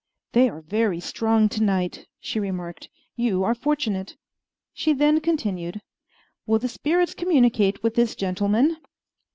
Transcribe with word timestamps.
"They 0.31 0.49
are 0.49 0.61
very 0.61 0.99
strong 0.99 1.47
to 1.49 1.61
night," 1.61 2.07
she 2.19 2.39
remarked. 2.39 2.89
"You 3.15 3.43
are 3.43 3.53
fortunate." 3.53 4.15
She 4.73 4.93
then 4.93 5.19
continued, 5.21 5.79
"Will 6.47 6.57
the 6.57 6.67
spirits 6.69 7.13
communicate 7.13 7.83
with 7.83 7.93
this 7.93 8.15
gentleman?" 8.15 8.77